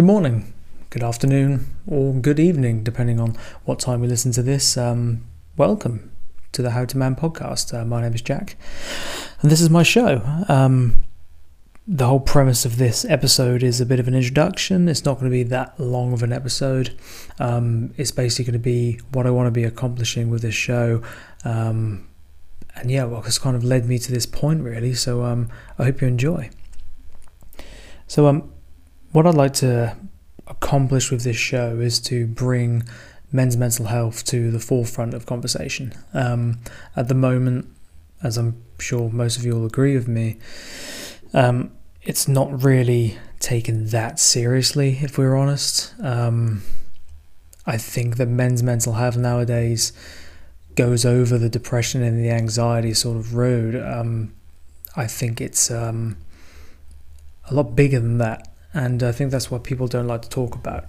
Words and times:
Good 0.00 0.06
morning, 0.06 0.54
good 0.88 1.02
afternoon, 1.02 1.66
or 1.86 2.14
good 2.14 2.40
evening, 2.40 2.82
depending 2.82 3.20
on 3.20 3.36
what 3.66 3.78
time 3.78 4.02
you 4.02 4.08
listen 4.08 4.32
to 4.32 4.42
this. 4.42 4.78
Um, 4.78 5.26
welcome 5.58 6.10
to 6.52 6.62
the 6.62 6.70
How 6.70 6.86
to 6.86 6.96
Man 6.96 7.14
podcast. 7.14 7.78
Uh, 7.78 7.84
my 7.84 8.00
name 8.00 8.14
is 8.14 8.22
Jack, 8.22 8.56
and 9.42 9.50
this 9.50 9.60
is 9.60 9.68
my 9.68 9.82
show. 9.82 10.22
Um, 10.48 11.04
the 11.86 12.06
whole 12.06 12.18
premise 12.18 12.64
of 12.64 12.78
this 12.78 13.04
episode 13.04 13.62
is 13.62 13.78
a 13.78 13.84
bit 13.84 14.00
of 14.00 14.08
an 14.08 14.14
introduction. 14.14 14.88
It's 14.88 15.04
not 15.04 15.18
going 15.18 15.30
to 15.30 15.36
be 15.36 15.42
that 15.42 15.78
long 15.78 16.14
of 16.14 16.22
an 16.22 16.32
episode. 16.32 16.98
Um, 17.38 17.92
it's 17.98 18.10
basically 18.10 18.46
going 18.46 18.52
to 18.54 18.58
be 18.58 19.00
what 19.12 19.26
I 19.26 19.30
want 19.30 19.48
to 19.48 19.50
be 19.50 19.64
accomplishing 19.64 20.30
with 20.30 20.40
this 20.40 20.54
show. 20.54 21.02
Um, 21.44 22.08
and 22.74 22.90
yeah, 22.90 23.04
well, 23.04 23.22
it's 23.26 23.38
kind 23.38 23.54
of 23.54 23.64
led 23.64 23.84
me 23.84 23.98
to 23.98 24.10
this 24.10 24.24
point, 24.24 24.62
really. 24.62 24.94
So 24.94 25.24
um, 25.24 25.50
I 25.78 25.84
hope 25.84 26.00
you 26.00 26.08
enjoy. 26.08 26.48
So, 28.06 28.26
um, 28.26 28.50
what 29.12 29.26
I'd 29.26 29.34
like 29.34 29.54
to 29.54 29.96
accomplish 30.46 31.10
with 31.10 31.22
this 31.22 31.36
show 31.36 31.78
is 31.78 32.00
to 32.00 32.26
bring 32.26 32.84
men's 33.32 33.56
mental 33.56 33.86
health 33.86 34.24
to 34.26 34.50
the 34.50 34.60
forefront 34.60 35.14
of 35.14 35.26
conversation. 35.26 35.92
Um, 36.12 36.58
at 36.96 37.08
the 37.08 37.14
moment, 37.14 37.68
as 38.22 38.36
I'm 38.36 38.62
sure 38.78 39.10
most 39.10 39.38
of 39.38 39.44
you 39.44 39.54
will 39.54 39.66
agree 39.66 39.94
with 39.94 40.08
me, 40.08 40.38
um, 41.32 41.72
it's 42.02 42.26
not 42.26 42.64
really 42.64 43.18
taken 43.38 43.86
that 43.86 44.18
seriously, 44.18 44.98
if 45.00 45.16
we're 45.16 45.36
honest. 45.36 45.94
Um, 46.02 46.62
I 47.66 47.76
think 47.76 48.16
that 48.16 48.28
men's 48.28 48.62
mental 48.62 48.94
health 48.94 49.16
nowadays 49.16 49.92
goes 50.74 51.04
over 51.04 51.38
the 51.38 51.48
depression 51.48 52.02
and 52.02 52.18
the 52.18 52.30
anxiety 52.30 52.94
sort 52.94 53.16
of 53.16 53.34
road. 53.34 53.76
Um, 53.76 54.34
I 54.96 55.06
think 55.06 55.40
it's 55.40 55.70
um, 55.70 56.16
a 57.48 57.54
lot 57.54 57.76
bigger 57.76 58.00
than 58.00 58.18
that 58.18 58.49
and 58.72 59.02
I 59.02 59.12
think 59.12 59.30
that's 59.30 59.50
what 59.50 59.64
people 59.64 59.88
don't 59.88 60.06
like 60.06 60.22
to 60.22 60.28
talk 60.28 60.54
about. 60.54 60.86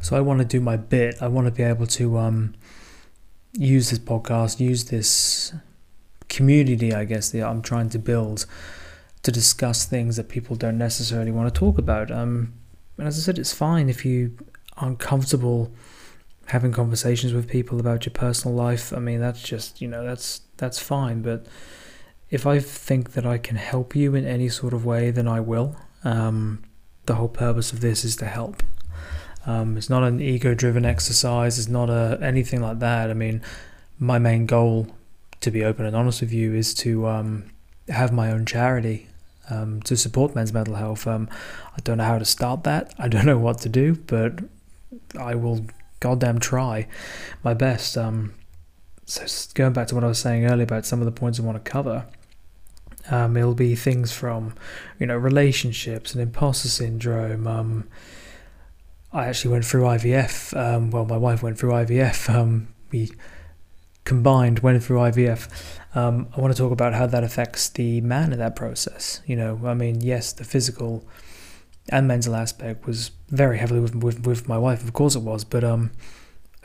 So 0.00 0.16
I 0.16 0.20
want 0.20 0.38
to 0.38 0.44
do 0.44 0.60
my 0.60 0.76
bit. 0.76 1.20
I 1.20 1.28
want 1.28 1.46
to 1.46 1.50
be 1.50 1.62
able 1.62 1.86
to 1.86 2.18
um, 2.18 2.54
use 3.52 3.90
this 3.90 3.98
podcast, 3.98 4.60
use 4.60 4.84
this 4.84 5.52
community, 6.28 6.94
I 6.94 7.04
guess, 7.04 7.30
that 7.30 7.42
I'm 7.42 7.62
trying 7.62 7.90
to 7.90 7.98
build 7.98 8.46
to 9.22 9.32
discuss 9.32 9.84
things 9.84 10.16
that 10.16 10.28
people 10.28 10.54
don't 10.54 10.78
necessarily 10.78 11.32
want 11.32 11.52
to 11.52 11.58
talk 11.58 11.78
about. 11.78 12.10
Um, 12.10 12.54
and 12.96 13.08
as 13.08 13.18
I 13.18 13.22
said, 13.22 13.38
it's 13.38 13.52
fine 13.52 13.88
if 13.88 14.04
you 14.04 14.36
aren't 14.76 15.00
comfortable 15.00 15.72
having 16.46 16.72
conversations 16.72 17.32
with 17.32 17.48
people 17.48 17.78
about 17.80 18.06
your 18.06 18.12
personal 18.12 18.56
life. 18.56 18.92
I 18.92 19.00
mean, 19.00 19.20
that's 19.20 19.42
just 19.42 19.80
you 19.80 19.88
know 19.88 20.04
that's 20.04 20.42
that's 20.56 20.78
fine. 20.78 21.22
But 21.22 21.46
if 22.30 22.46
I 22.46 22.58
think 22.60 23.12
that 23.12 23.26
I 23.26 23.38
can 23.38 23.56
help 23.56 23.96
you 23.96 24.14
in 24.14 24.24
any 24.24 24.48
sort 24.48 24.72
of 24.72 24.84
way, 24.84 25.10
then 25.10 25.26
I 25.26 25.40
will. 25.40 25.76
Um, 26.04 26.62
the 27.06 27.14
whole 27.14 27.28
purpose 27.28 27.72
of 27.72 27.80
this 27.80 28.04
is 28.04 28.16
to 28.16 28.26
help. 28.26 28.62
Um, 29.46 29.76
it's 29.76 29.88
not 29.88 30.02
an 30.02 30.20
ego-driven 30.20 30.84
exercise. 30.84 31.58
It's 31.58 31.68
not 31.68 31.88
a 31.88 32.18
anything 32.20 32.60
like 32.60 32.80
that. 32.80 33.10
I 33.10 33.14
mean, 33.14 33.42
my 33.98 34.18
main 34.18 34.46
goal, 34.46 34.88
to 35.40 35.50
be 35.50 35.64
open 35.64 35.86
and 35.86 35.96
honest 35.96 36.20
with 36.20 36.32
you, 36.32 36.54
is 36.54 36.74
to 36.74 37.06
um, 37.06 37.50
have 37.88 38.12
my 38.12 38.30
own 38.30 38.44
charity 38.44 39.08
um, 39.50 39.80
to 39.82 39.96
support 39.96 40.34
men's 40.34 40.52
mental 40.52 40.74
health. 40.74 41.06
Um, 41.06 41.28
I 41.76 41.80
don't 41.82 41.98
know 41.98 42.04
how 42.04 42.18
to 42.18 42.24
start 42.24 42.64
that. 42.64 42.94
I 42.98 43.08
don't 43.08 43.26
know 43.26 43.38
what 43.38 43.58
to 43.60 43.68
do, 43.68 43.94
but 43.94 44.40
I 45.18 45.34
will 45.34 45.66
goddamn 46.00 46.38
try 46.38 46.86
my 47.42 47.54
best. 47.54 47.96
Um, 47.96 48.34
so 49.06 49.24
going 49.54 49.72
back 49.72 49.88
to 49.88 49.94
what 49.94 50.04
I 50.04 50.08
was 50.08 50.18
saying 50.18 50.44
earlier 50.44 50.64
about 50.64 50.84
some 50.84 51.00
of 51.00 51.06
the 51.06 51.12
points 51.12 51.40
I 51.40 51.42
want 51.42 51.62
to 51.62 51.70
cover. 51.70 52.04
Um, 53.10 53.36
it'll 53.36 53.54
be 53.54 53.74
things 53.74 54.12
from, 54.12 54.54
you 54.98 55.06
know, 55.06 55.16
relationships 55.16 56.12
and 56.12 56.22
imposter 56.22 56.68
syndrome. 56.68 57.46
Um, 57.46 57.88
I 59.12 59.26
actually 59.26 59.52
went 59.52 59.64
through 59.64 59.82
IVF. 59.82 60.56
Um, 60.56 60.90
well, 60.90 61.06
my 61.06 61.16
wife 61.16 61.42
went 61.42 61.58
through 61.58 61.72
IVF. 61.72 62.28
Um, 62.34 62.68
we 62.90 63.10
combined 64.04 64.60
went 64.60 64.82
through 64.82 64.98
IVF. 64.98 65.48
Um, 65.94 66.28
I 66.36 66.40
want 66.40 66.54
to 66.54 66.58
talk 66.58 66.72
about 66.72 66.94
how 66.94 67.06
that 67.06 67.24
affects 67.24 67.68
the 67.68 68.00
man 68.00 68.32
in 68.32 68.38
that 68.38 68.56
process. 68.56 69.20
You 69.26 69.36
know, 69.36 69.60
I 69.64 69.74
mean, 69.74 70.00
yes, 70.00 70.32
the 70.32 70.44
physical 70.44 71.06
and 71.90 72.06
mental 72.06 72.34
aspect 72.34 72.86
was 72.86 73.10
very 73.28 73.58
heavily 73.58 73.80
with 73.80 73.94
with, 73.94 74.26
with 74.26 74.48
my 74.48 74.58
wife. 74.58 74.82
Of 74.82 74.92
course, 74.92 75.14
it 75.14 75.22
was, 75.22 75.44
but 75.44 75.64
um, 75.64 75.90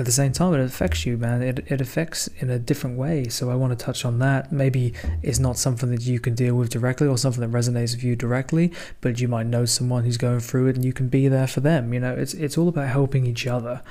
at 0.00 0.06
the 0.06 0.12
same 0.12 0.32
time, 0.32 0.54
it 0.54 0.60
affects 0.60 1.04
you, 1.04 1.18
man. 1.18 1.42
It, 1.42 1.70
it 1.70 1.78
affects 1.78 2.26
in 2.38 2.48
a 2.48 2.58
different 2.58 2.96
way. 2.96 3.28
So 3.28 3.50
I 3.50 3.54
want 3.54 3.78
to 3.78 3.84
touch 3.84 4.06
on 4.06 4.18
that. 4.20 4.50
Maybe 4.50 4.94
it's 5.22 5.38
not 5.38 5.58
something 5.58 5.90
that 5.90 6.00
you 6.00 6.18
can 6.18 6.34
deal 6.34 6.54
with 6.54 6.70
directly 6.70 7.06
or 7.06 7.18
something 7.18 7.42
that 7.42 7.50
resonates 7.50 7.94
with 7.94 8.02
you 8.02 8.16
directly, 8.16 8.72
but 9.02 9.20
you 9.20 9.28
might 9.28 9.46
know 9.46 9.66
someone 9.66 10.04
who's 10.04 10.16
going 10.16 10.40
through 10.40 10.68
it 10.68 10.76
and 10.76 10.86
you 10.86 10.94
can 10.94 11.10
be 11.10 11.28
there 11.28 11.46
for 11.46 11.60
them. 11.60 11.92
You 11.92 12.00
know, 12.00 12.14
it's 12.14 12.32
it's 12.32 12.56
all 12.56 12.68
about 12.68 12.88
helping 12.88 13.26
each 13.26 13.46
other. 13.46 13.82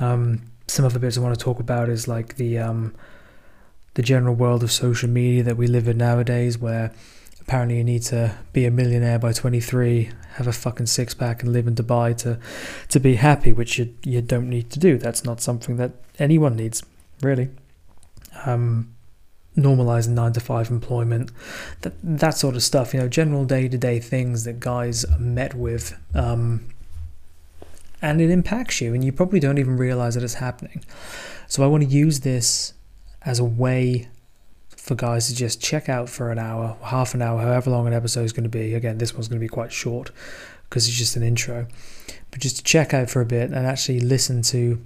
Um, 0.00 0.42
some 0.66 0.84
of 0.84 0.94
the 0.94 0.98
bits 0.98 1.16
I 1.16 1.20
want 1.20 1.38
to 1.38 1.44
talk 1.44 1.60
about 1.60 1.88
is 1.88 2.08
like 2.08 2.34
the 2.34 2.58
um, 2.58 2.92
the 3.94 4.02
general 4.02 4.34
world 4.34 4.64
of 4.64 4.72
social 4.72 5.08
media 5.08 5.44
that 5.44 5.56
we 5.56 5.68
live 5.68 5.86
in 5.86 5.98
nowadays, 5.98 6.58
where 6.58 6.92
apparently 7.42 7.76
you 7.76 7.84
need 7.84 8.02
to 8.02 8.34
be 8.52 8.64
a 8.64 8.70
millionaire 8.70 9.18
by 9.18 9.32
23 9.32 10.10
have 10.34 10.46
a 10.46 10.52
fucking 10.52 10.86
six 10.86 11.12
pack 11.12 11.42
and 11.42 11.52
live 11.52 11.66
in 11.66 11.74
dubai 11.74 12.16
to 12.16 12.38
to 12.88 13.00
be 13.00 13.16
happy 13.16 13.52
which 13.52 13.78
you 13.78 13.94
you 14.02 14.22
don't 14.22 14.48
need 14.48 14.70
to 14.70 14.78
do. 14.78 14.96
That's 14.96 15.24
not 15.24 15.40
something 15.40 15.76
that 15.76 15.92
anyone 16.18 16.56
needs 16.56 16.82
really. 17.20 17.50
Um 18.44 18.94
normalizing 19.54 20.14
9 20.14 20.32
to 20.32 20.40
5 20.40 20.70
employment 20.70 21.30
that 21.82 21.92
that 22.02 22.38
sort 22.38 22.54
of 22.56 22.62
stuff 22.62 22.94
you 22.94 23.00
know 23.00 23.06
general 23.06 23.44
day-to-day 23.44 24.00
things 24.00 24.44
that 24.44 24.58
guys 24.58 25.04
are 25.04 25.18
met 25.18 25.52
with 25.52 25.94
um 26.14 26.66
and 28.00 28.22
it 28.22 28.30
impacts 28.30 28.80
you 28.80 28.94
and 28.94 29.04
you 29.04 29.12
probably 29.12 29.38
don't 29.38 29.58
even 29.58 29.76
realize 29.76 30.14
that 30.14 30.24
it's 30.24 30.40
happening. 30.46 30.82
So 31.48 31.62
i 31.62 31.66
want 31.66 31.82
to 31.82 31.88
use 31.88 32.20
this 32.20 32.72
as 33.24 33.38
a 33.38 33.44
way 33.44 34.08
for 34.82 34.96
guys 34.96 35.28
to 35.28 35.34
just 35.34 35.62
check 35.62 35.88
out 35.88 36.08
for 36.08 36.32
an 36.32 36.40
hour, 36.40 36.76
half 36.82 37.14
an 37.14 37.22
hour, 37.22 37.40
however 37.40 37.70
long 37.70 37.86
an 37.86 37.92
episode 37.92 38.24
is 38.24 38.32
going 38.32 38.42
to 38.42 38.50
be. 38.50 38.74
Again, 38.74 38.98
this 38.98 39.14
one's 39.14 39.28
going 39.28 39.38
to 39.38 39.44
be 39.44 39.48
quite 39.48 39.70
short 39.72 40.10
because 40.64 40.88
it's 40.88 40.96
just 40.96 41.14
an 41.14 41.22
intro. 41.22 41.68
But 42.32 42.40
just 42.40 42.56
to 42.56 42.64
check 42.64 42.92
out 42.92 43.08
for 43.08 43.20
a 43.20 43.24
bit 43.24 43.52
and 43.52 43.64
actually 43.64 44.00
listen 44.00 44.42
to 44.42 44.84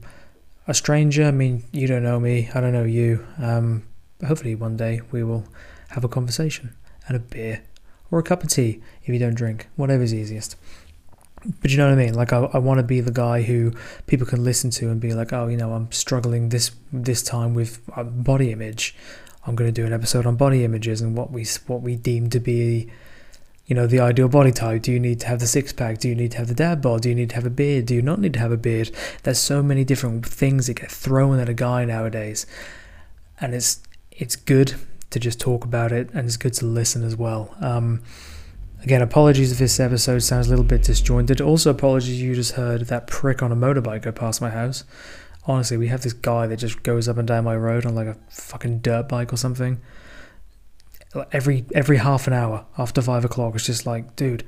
a 0.68 0.74
stranger. 0.74 1.24
I 1.24 1.30
mean, 1.30 1.64
you 1.72 1.86
don't 1.86 2.02
know 2.02 2.20
me, 2.20 2.50
I 2.54 2.60
don't 2.60 2.74
know 2.74 2.84
you. 2.84 3.26
Um, 3.38 3.84
hopefully, 4.26 4.54
one 4.54 4.76
day 4.76 5.00
we 5.12 5.24
will 5.24 5.44
have 5.88 6.04
a 6.04 6.08
conversation 6.08 6.74
and 7.08 7.16
a 7.16 7.20
beer 7.20 7.62
or 8.10 8.18
a 8.18 8.22
cup 8.22 8.42
of 8.42 8.50
tea 8.50 8.82
if 9.02 9.08
you 9.08 9.18
don't 9.18 9.34
drink, 9.34 9.66
whatever's 9.76 10.12
easiest. 10.12 10.56
But 11.62 11.70
you 11.70 11.78
know 11.78 11.86
what 11.86 11.98
I 11.98 12.04
mean? 12.04 12.12
Like 12.12 12.34
I, 12.34 12.40
I 12.52 12.58
want 12.58 12.80
to 12.80 12.82
be 12.82 13.00
the 13.00 13.12
guy 13.12 13.40
who 13.40 13.72
people 14.06 14.26
can 14.26 14.44
listen 14.44 14.68
to 14.72 14.90
and 14.90 15.00
be 15.00 15.14
like, 15.14 15.32
oh, 15.32 15.46
you 15.46 15.56
know, 15.56 15.72
I'm 15.72 15.90
struggling 15.90 16.50
this 16.50 16.72
this 16.92 17.22
time 17.22 17.54
with 17.54 17.80
body 17.96 18.52
image 18.52 18.94
I'm 19.46 19.54
going 19.54 19.72
to 19.72 19.80
do 19.80 19.86
an 19.86 19.92
episode 19.92 20.26
on 20.26 20.36
body 20.36 20.64
images 20.64 21.00
and 21.00 21.16
what 21.16 21.30
we 21.30 21.46
what 21.66 21.82
we 21.82 21.94
deem 21.96 22.30
to 22.30 22.40
be, 22.40 22.90
you 23.66 23.76
know, 23.76 23.86
the 23.86 24.00
ideal 24.00 24.28
body 24.28 24.52
type. 24.52 24.82
Do 24.82 24.92
you 24.92 25.00
need 25.00 25.20
to 25.20 25.28
have 25.28 25.38
the 25.38 25.46
six 25.46 25.72
pack? 25.72 25.98
Do 25.98 26.08
you 26.08 26.14
need 26.14 26.32
to 26.32 26.38
have 26.38 26.48
the 26.48 26.54
dad 26.54 26.82
bod? 26.82 27.02
Do 27.02 27.08
you 27.08 27.14
need 27.14 27.30
to 27.30 27.36
have 27.36 27.46
a 27.46 27.50
beard? 27.50 27.86
Do 27.86 27.94
you 27.94 28.02
not 28.02 28.20
need 28.20 28.32
to 28.34 28.40
have 28.40 28.52
a 28.52 28.56
beard? 28.56 28.90
There's 29.22 29.38
so 29.38 29.62
many 29.62 29.84
different 29.84 30.26
things 30.26 30.66
that 30.66 30.74
get 30.74 30.90
thrown 30.90 31.38
at 31.38 31.48
a 31.48 31.54
guy 31.54 31.84
nowadays, 31.84 32.44
and 33.40 33.54
it's 33.54 33.80
it's 34.10 34.36
good 34.36 34.74
to 35.10 35.20
just 35.20 35.40
talk 35.40 35.64
about 35.64 35.92
it 35.92 36.10
and 36.12 36.26
it's 36.26 36.36
good 36.36 36.52
to 36.54 36.66
listen 36.66 37.04
as 37.04 37.16
well. 37.16 37.54
Um, 37.60 38.02
Again, 38.82 39.02
apologies 39.02 39.50
if 39.50 39.58
this 39.58 39.80
episode 39.80 40.20
sounds 40.20 40.46
a 40.46 40.50
little 40.50 40.64
bit 40.64 40.84
disjointed. 40.84 41.40
Also, 41.40 41.70
apologies 41.70 42.22
you 42.22 42.36
just 42.36 42.52
heard 42.52 42.82
that 42.82 43.08
prick 43.08 43.42
on 43.42 43.50
a 43.50 43.56
motorbike 43.56 44.02
go 44.02 44.12
past 44.12 44.40
my 44.40 44.50
house 44.50 44.84
honestly, 45.46 45.76
we 45.76 45.88
have 45.88 46.02
this 46.02 46.12
guy 46.12 46.46
that 46.46 46.56
just 46.56 46.82
goes 46.82 47.08
up 47.08 47.18
and 47.18 47.26
down 47.26 47.44
my 47.44 47.56
road 47.56 47.86
on 47.86 47.94
like 47.94 48.08
a 48.08 48.16
fucking 48.30 48.78
dirt 48.78 49.08
bike 49.08 49.32
or 49.32 49.36
something. 49.36 49.80
Every 51.32 51.64
every 51.74 51.96
half 51.98 52.26
an 52.26 52.32
hour 52.32 52.66
after 52.76 53.00
five 53.00 53.24
o'clock, 53.24 53.54
it's 53.54 53.66
just 53.66 53.86
like, 53.86 54.16
dude, 54.16 54.44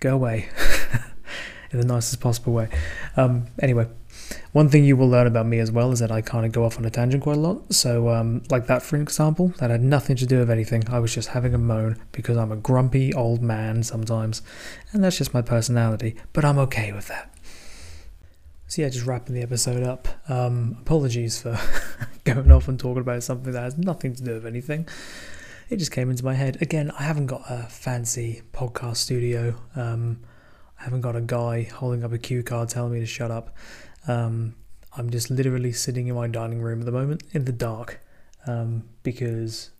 go 0.00 0.14
away 0.14 0.48
in 1.70 1.80
the 1.80 1.86
nicest 1.86 2.20
possible 2.20 2.52
way. 2.52 2.68
Um, 3.16 3.46
anyway, 3.60 3.88
one 4.52 4.68
thing 4.68 4.84
you 4.84 4.96
will 4.96 5.08
learn 5.08 5.26
about 5.26 5.46
me 5.46 5.58
as 5.60 5.70
well 5.70 5.92
is 5.92 6.00
that 6.00 6.10
I 6.10 6.20
kind 6.20 6.44
of 6.44 6.52
go 6.52 6.64
off 6.64 6.78
on 6.78 6.84
a 6.84 6.90
tangent 6.90 7.22
quite 7.22 7.36
a 7.36 7.40
lot. 7.40 7.72
So, 7.72 8.10
um, 8.10 8.42
like 8.50 8.66
that, 8.66 8.82
for 8.82 8.96
example, 8.96 9.48
that 9.58 9.70
had 9.70 9.82
nothing 9.82 10.16
to 10.16 10.26
do 10.26 10.38
with 10.38 10.50
anything. 10.50 10.84
I 10.88 10.98
was 10.98 11.14
just 11.14 11.28
having 11.28 11.54
a 11.54 11.58
moan 11.58 12.02
because 12.12 12.36
I'm 12.36 12.52
a 12.52 12.56
grumpy 12.56 13.14
old 13.14 13.42
man 13.42 13.82
sometimes, 13.82 14.42
and 14.92 15.02
that's 15.02 15.16
just 15.16 15.32
my 15.32 15.42
personality. 15.42 16.16
But 16.32 16.44
I'm 16.44 16.58
okay 16.58 16.92
with 16.92 17.08
that. 17.08 17.35
So 18.68 18.82
yeah, 18.82 18.88
just 18.88 19.06
wrapping 19.06 19.34
the 19.34 19.42
episode 19.42 19.84
up. 19.84 20.08
Um, 20.28 20.76
apologies 20.80 21.40
for 21.40 21.58
going 22.24 22.50
off 22.50 22.66
and 22.66 22.78
talking 22.78 23.00
about 23.00 23.22
something 23.22 23.52
that 23.52 23.62
has 23.62 23.78
nothing 23.78 24.14
to 24.16 24.22
do 24.24 24.34
with 24.34 24.46
anything. 24.46 24.88
It 25.68 25.76
just 25.76 25.92
came 25.92 26.10
into 26.10 26.24
my 26.24 26.34
head. 26.34 26.60
Again, 26.60 26.90
I 26.98 27.04
haven't 27.04 27.26
got 27.26 27.42
a 27.48 27.64
fancy 27.64 28.42
podcast 28.52 28.96
studio. 28.96 29.54
Um, 29.76 30.20
I 30.80 30.84
haven't 30.84 31.00
got 31.00 31.14
a 31.14 31.20
guy 31.20 31.62
holding 31.62 32.02
up 32.02 32.12
a 32.12 32.18
cue 32.18 32.42
card 32.42 32.68
telling 32.68 32.92
me 32.92 33.00
to 33.00 33.06
shut 33.06 33.30
up. 33.30 33.56
Um, 34.08 34.56
I'm 34.96 35.10
just 35.10 35.30
literally 35.30 35.72
sitting 35.72 36.08
in 36.08 36.14
my 36.14 36.26
dining 36.26 36.60
room 36.60 36.80
at 36.80 36.86
the 36.86 36.92
moment 36.92 37.22
in 37.32 37.44
the 37.44 37.52
dark 37.52 38.00
um, 38.46 38.88
because 39.02 39.70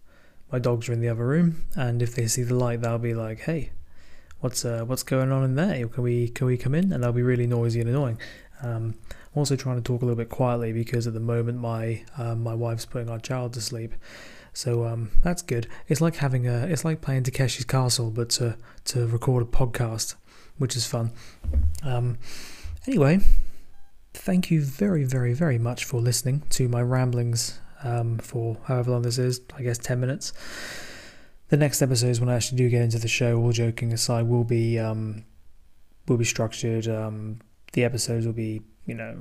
my 0.52 0.58
dogs 0.58 0.88
are 0.88 0.92
in 0.92 1.00
the 1.00 1.08
other 1.08 1.26
room, 1.26 1.64
and 1.74 2.02
if 2.02 2.14
they 2.14 2.26
see 2.26 2.42
the 2.42 2.54
light, 2.54 2.82
they'll 2.82 2.98
be 2.98 3.14
like, 3.14 3.40
"Hey, 3.40 3.70
what's 4.40 4.64
uh, 4.64 4.84
what's 4.84 5.02
going 5.02 5.32
on 5.32 5.44
in 5.44 5.54
there? 5.56 5.88
Can 5.88 6.02
we 6.02 6.28
can 6.28 6.46
we 6.46 6.56
come 6.56 6.74
in? 6.74 6.92
And 6.92 7.02
they'll 7.02 7.12
be 7.12 7.22
really 7.22 7.46
noisy 7.46 7.80
and 7.80 7.88
annoying. 7.88 8.18
Um, 8.62 8.94
I'm 9.08 9.38
also 9.38 9.56
trying 9.56 9.76
to 9.76 9.82
talk 9.82 10.02
a 10.02 10.04
little 10.04 10.16
bit 10.16 10.28
quietly 10.30 10.72
because 10.72 11.06
at 11.06 11.14
the 11.14 11.20
moment 11.20 11.58
my 11.58 12.02
um, 12.16 12.42
my 12.42 12.54
wife's 12.54 12.86
putting 12.86 13.10
our 13.10 13.18
child 13.18 13.52
to 13.54 13.60
sleep, 13.60 13.94
so 14.52 14.84
um, 14.84 15.10
that's 15.22 15.42
good. 15.42 15.66
It's 15.88 16.00
like 16.00 16.16
having 16.16 16.46
a 16.46 16.66
it's 16.66 16.84
like 16.84 17.00
playing 17.00 17.24
Takeshi's 17.24 17.64
Castle, 17.64 18.10
but 18.10 18.30
to 18.30 18.56
to 18.86 19.06
record 19.06 19.42
a 19.42 19.46
podcast, 19.46 20.14
which 20.58 20.76
is 20.76 20.86
fun. 20.86 21.12
Um, 21.82 22.18
anyway, 22.86 23.20
thank 24.14 24.50
you 24.50 24.62
very 24.62 25.04
very 25.04 25.34
very 25.34 25.58
much 25.58 25.84
for 25.84 26.00
listening 26.00 26.42
to 26.50 26.68
my 26.68 26.82
ramblings 26.82 27.60
um, 27.84 28.18
for 28.18 28.56
however 28.64 28.92
long 28.92 29.02
this 29.02 29.18
is. 29.18 29.40
I 29.56 29.62
guess 29.62 29.78
ten 29.78 30.00
minutes 30.00 30.32
the 31.48 31.56
next 31.56 31.80
episodes 31.82 32.20
when 32.20 32.28
I 32.28 32.34
actually 32.34 32.58
do 32.58 32.68
get 32.68 32.82
into 32.82 32.98
the 32.98 33.08
show, 33.08 33.38
all 33.38 33.52
joking 33.52 33.92
aside, 33.92 34.26
will 34.26 34.44
be 34.44 34.78
um, 34.78 35.24
will 36.08 36.16
be 36.16 36.24
structured. 36.24 36.88
Um, 36.88 37.40
the 37.76 37.84
episodes 37.84 38.24
will 38.24 38.32
be, 38.32 38.62
you 38.86 38.94
know, 38.94 39.20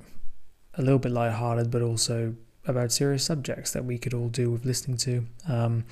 a 0.75 0.81
little 0.81 0.97
bit 0.97 1.11
light-hearted, 1.11 1.69
but 1.69 1.81
also 1.81 2.33
about 2.65 2.89
serious 2.89 3.25
subjects 3.25 3.73
that 3.73 3.83
we 3.83 3.97
could 3.97 4.13
all 4.13 4.29
do 4.29 4.49
with 4.49 4.63
listening 4.63 4.95
to. 4.95 5.25
Um, 5.47 5.83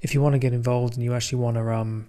if 0.00 0.14
you 0.14 0.22
want 0.22 0.32
to 0.32 0.38
get 0.38 0.54
involved 0.54 0.94
and 0.94 1.04
you 1.04 1.12
actually 1.12 1.40
want 1.40 1.56
to 1.56 1.70
um, 1.70 2.08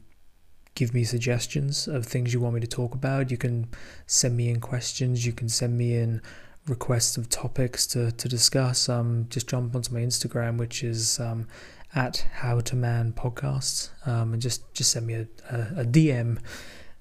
give 0.76 0.94
me 0.94 1.04
suggestions 1.04 1.90
of 1.90 2.06
things 2.06 2.34
you 2.34 2.40
want 2.40 2.56
me 2.56 2.62
to 2.62 2.68
talk 2.68 2.96
about, 2.96 3.32
you 3.32 3.38
can 3.38 3.68
send 4.08 4.38
me 4.38 4.50
in 4.50 4.62
questions. 4.62 5.26
You 5.26 5.34
can 5.34 5.50
send 5.50 5.78
me 5.78 5.98
in 5.98 6.22
requests 6.68 7.18
of 7.18 7.28
topics 7.28 7.86
to, 7.88 8.14
to 8.14 8.30
discuss. 8.30 8.88
Um, 8.88 9.28
just 9.30 9.50
jump 9.50 9.76
onto 9.76 9.94
my 9.94 10.00
Instagram, 10.00 10.58
which 10.58 10.86
is 10.86 11.20
um, 11.20 11.50
at 11.94 12.26
How 12.36 12.62
to 12.62 12.76
Man 12.78 13.12
Podcasts, 13.12 13.90
um, 14.08 14.32
and 14.32 14.42
just 14.42 14.74
just 14.74 14.92
send 14.92 15.06
me 15.06 15.16
a, 15.16 15.28
a, 15.50 15.82
a 15.82 15.86
DM, 15.86 16.40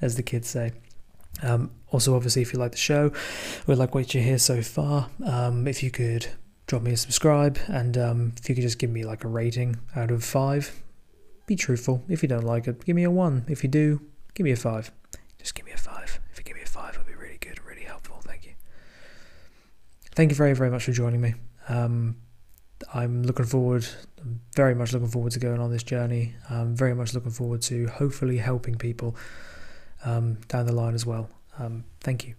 as 0.00 0.16
the 0.16 0.24
kids 0.24 0.48
say. 0.48 0.72
Um, 1.42 1.70
also, 1.88 2.14
obviously, 2.14 2.42
if 2.42 2.52
you 2.52 2.58
like 2.58 2.72
the 2.72 2.78
show, 2.78 3.12
we 3.66 3.74
like 3.74 3.94
what 3.94 4.14
you 4.14 4.20
hear 4.20 4.38
so 4.38 4.62
far. 4.62 5.10
Um, 5.24 5.66
if 5.66 5.82
you 5.82 5.90
could 5.90 6.26
drop 6.66 6.82
me 6.82 6.92
a 6.92 6.96
subscribe, 6.96 7.58
and 7.66 7.98
um, 7.98 8.32
if 8.38 8.48
you 8.48 8.54
could 8.54 8.62
just 8.62 8.78
give 8.78 8.90
me 8.90 9.04
like 9.04 9.24
a 9.24 9.28
rating 9.28 9.78
out 9.96 10.10
of 10.10 10.22
five, 10.22 10.82
be 11.46 11.56
truthful. 11.56 12.02
If 12.08 12.22
you 12.22 12.28
don't 12.28 12.44
like 12.44 12.68
it, 12.68 12.84
give 12.84 12.94
me 12.94 13.04
a 13.04 13.10
one. 13.10 13.44
If 13.48 13.64
you 13.64 13.68
do, 13.68 14.00
give 14.34 14.44
me 14.44 14.52
a 14.52 14.56
five. 14.56 14.92
Just 15.38 15.54
give 15.54 15.66
me 15.66 15.72
a 15.72 15.76
five. 15.76 16.20
If 16.30 16.38
you 16.38 16.44
give 16.44 16.56
me 16.56 16.62
a 16.62 16.66
five, 16.66 16.94
it'll 16.94 17.04
be 17.04 17.14
really 17.14 17.38
good, 17.38 17.64
really 17.64 17.82
helpful. 17.82 18.20
Thank 18.24 18.44
you. 18.44 18.52
Thank 20.14 20.30
you 20.30 20.36
very, 20.36 20.54
very 20.54 20.70
much 20.70 20.84
for 20.84 20.92
joining 20.92 21.20
me. 21.20 21.34
Um, 21.68 22.16
I'm 22.94 23.24
looking 23.24 23.46
forward, 23.46 23.86
very 24.54 24.74
much 24.74 24.92
looking 24.92 25.08
forward 25.08 25.32
to 25.32 25.38
going 25.38 25.60
on 25.60 25.70
this 25.70 25.82
journey. 25.82 26.34
I'm 26.48 26.74
very 26.76 26.94
much 26.94 27.14
looking 27.14 27.30
forward 27.30 27.62
to 27.62 27.88
hopefully 27.88 28.38
helping 28.38 28.76
people 28.76 29.16
um, 30.04 30.38
down 30.48 30.66
the 30.66 30.72
line 30.72 30.94
as 30.94 31.06
well. 31.06 31.28
Um, 31.58 31.84
thank 32.00 32.26
you. 32.26 32.34